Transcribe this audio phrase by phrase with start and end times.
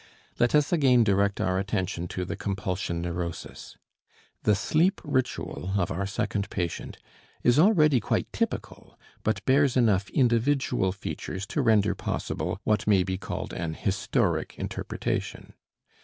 [0.39, 3.77] Let us again direct our attention to the compulsion neurosis.
[4.41, 6.97] The sleep ritual of our second patient
[7.43, 13.19] is already quite typical, but bears enough individual features to render possible what may be
[13.19, 15.53] called an historic interpretation.